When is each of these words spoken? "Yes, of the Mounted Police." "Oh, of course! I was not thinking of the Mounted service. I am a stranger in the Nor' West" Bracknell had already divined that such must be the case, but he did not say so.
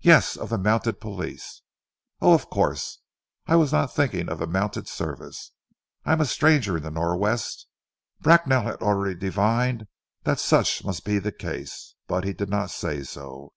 "Yes, 0.00 0.36
of 0.36 0.48
the 0.48 0.58
Mounted 0.58 1.00
Police." 1.00 1.62
"Oh, 2.20 2.34
of 2.34 2.50
course! 2.50 2.98
I 3.46 3.54
was 3.54 3.70
not 3.70 3.94
thinking 3.94 4.28
of 4.28 4.40
the 4.40 4.46
Mounted 4.48 4.88
service. 4.88 5.52
I 6.04 6.10
am 6.10 6.20
a 6.20 6.24
stranger 6.24 6.78
in 6.78 6.82
the 6.82 6.90
Nor' 6.90 7.16
West" 7.16 7.68
Bracknell 8.22 8.62
had 8.62 8.82
already 8.82 9.14
divined 9.14 9.86
that 10.24 10.40
such 10.40 10.84
must 10.84 11.04
be 11.04 11.20
the 11.20 11.30
case, 11.30 11.94
but 12.08 12.24
he 12.24 12.32
did 12.32 12.48
not 12.50 12.72
say 12.72 13.04
so. 13.04 13.52